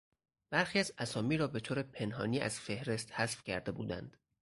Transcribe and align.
برخی 0.49 0.79
از 0.79 0.93
اسامی 0.97 1.37
را 1.37 1.47
به 1.47 1.59
طور 1.59 1.83
پنهانی 1.83 2.39
از 2.39 2.59
فهرست 2.59 3.11
حذف 3.11 3.43
کرده 3.43 3.71
بودند. 3.71 4.17